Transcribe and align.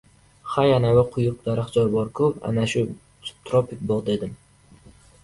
—Hay, 0.51 0.69
anavi 0.77 1.01
quyuq 1.15 1.35
daraxtzor 1.49 1.91
bor-ku, 1.97 2.29
ana 2.53 2.65
shu 2.73 2.83
subtropik 3.29 3.85
bog‘,— 3.93 4.03
dedim. 4.09 4.33